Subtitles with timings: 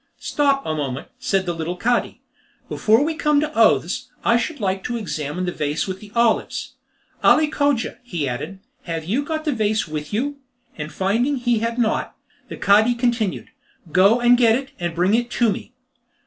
[0.17, 2.21] "Stop a moment!" said the little Cadi,
[2.67, 6.73] "before we come to oaths, I should like to examine the vase with the olives.
[7.23, 10.37] Ali Cogia," he added, "have you got the vase with you?"
[10.75, 12.15] and finding he had not,
[12.49, 13.51] the Cadi continued,
[13.91, 15.71] "Go and get it, and bring it to me."